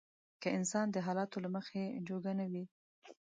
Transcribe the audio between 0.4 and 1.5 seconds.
که انسان د حالاتو له